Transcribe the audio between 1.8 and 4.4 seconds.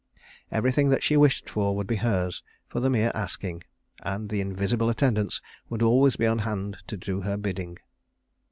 be hers for the mere asking, and